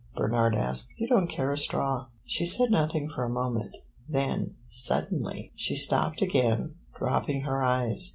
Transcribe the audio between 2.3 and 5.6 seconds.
said nothing for a moment, then, suddenly,